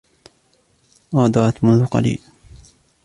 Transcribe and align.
غادرت 1.13 1.63
منذ 1.63 1.85
قليل. 1.85 2.19